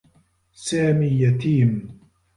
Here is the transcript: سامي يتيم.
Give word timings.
سامي 0.53 1.21
يتيم. 1.21 1.99